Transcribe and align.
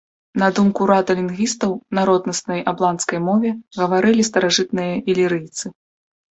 На 0.43 0.47
думку 0.59 0.87
рада 0.91 1.15
лінгвістаў, 1.19 1.75
на 1.99 2.07
роднаснай 2.11 2.65
албанскай 2.73 3.23
мове 3.29 3.49
гаварылі 3.79 4.29
старажытныя 4.33 4.93
ілірыйцы. 5.15 5.65